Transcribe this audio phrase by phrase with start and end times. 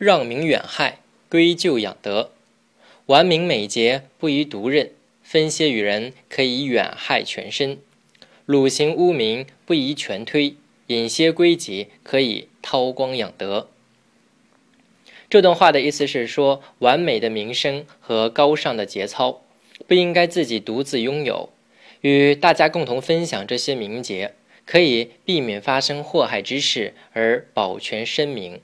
[0.00, 2.30] 让民远害，归咎养德。
[3.04, 4.92] 完明美节不宜独任，
[5.22, 7.76] 分些与人可以远害全身；
[8.46, 10.54] 鲁行污名不宜全推，
[10.86, 13.68] 引些归己可以韬光养德。
[15.28, 19.42] 这段话的意思是说，完美的名声和高尚的节操
[19.86, 21.50] 不应该自己独自拥有，
[22.00, 24.32] 与大家共同分享这些名节，
[24.64, 28.62] 可以避免发生祸害之事而保全声名。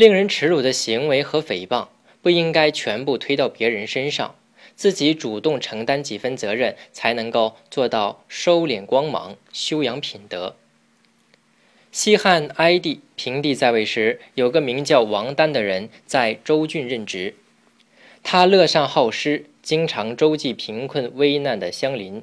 [0.00, 1.88] 令人耻辱的行为和诽谤
[2.22, 4.34] 不应该全部推到别人身上，
[4.74, 10.56] 自己主动承担几分责任，才能够做到收敛光芒、修养品德。
[11.92, 17.34] 西汉哀帝平帝在位时，有个名叫王丹的人在州郡任职。
[18.22, 22.22] 他乐善好施，经常周济贫困危难的乡邻。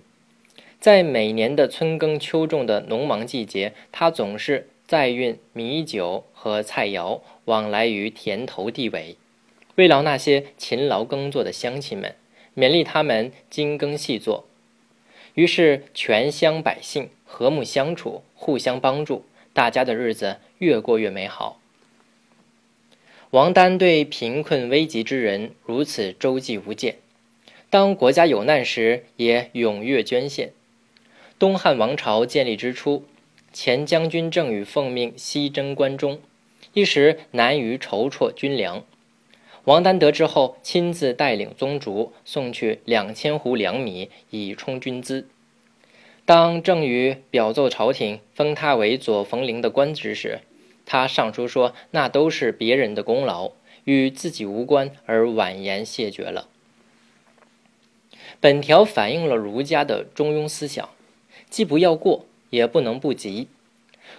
[0.80, 9.18] 在每年的春耕秋种的农忙季节，他总是载运米酒和菜肴往来于田头地尾，
[9.76, 12.16] 慰劳那些勤劳耕作的乡亲们，
[12.55, 14.46] 勉励他们精耕细作。
[15.34, 19.26] 于是，全乡百姓和睦相处，互相帮助。
[19.52, 21.60] 大家的日子越过越美好。
[23.32, 26.96] 王丹对贫困危急之人如此周济无间，
[27.70, 30.54] 当国家有难时也踊跃捐献。
[31.38, 33.05] 东汉王朝建立之初，
[33.51, 36.20] 前将军郑禹奉命西征关中，
[36.73, 38.84] 一时难于筹措军粮。
[39.63, 45.27] 王丹得知后，亲自带领宗族送去两千斛粮米以充军资。
[46.23, 50.41] 当郑禹表奏朝廷封他为左冯陵的官职时，
[50.85, 53.51] 他上书说那都是别人的功劳，
[53.85, 56.48] 与自己无关，而婉言谢绝了。
[58.40, 60.90] 本条反映了儒家的中庸思想，
[61.49, 63.48] 既不要过，也不能不及。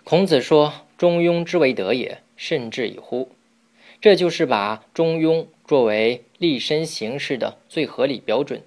[0.05, 3.31] 孔子说：“中庸之为德也，甚至矣乎！”
[4.01, 8.63] 这就是把中庸作为立身行事的最合理标准。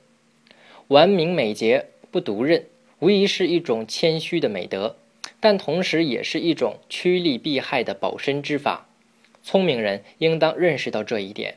[0.90, 2.66] 完明美节，不独任。
[3.00, 4.98] 无疑是一种谦虚的美德，
[5.40, 8.88] 但同时也是一种趋利避害的保身之法。
[9.42, 11.56] 聪明人应当认识到这一点。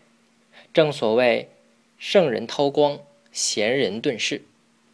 [0.73, 1.49] 正所谓，
[1.99, 2.99] 圣人韬光，
[3.31, 4.43] 贤人顿世。